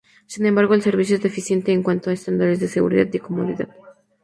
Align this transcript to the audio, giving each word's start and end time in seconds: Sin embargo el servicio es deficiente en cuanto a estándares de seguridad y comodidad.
Sin 0.25 0.47
embargo 0.47 0.73
el 0.73 0.81
servicio 0.81 1.17
es 1.17 1.21
deficiente 1.21 1.71
en 1.73 1.83
cuanto 1.83 2.09
a 2.09 2.13
estándares 2.13 2.59
de 2.59 2.67
seguridad 2.67 3.05
y 3.13 3.19
comodidad. 3.19 3.69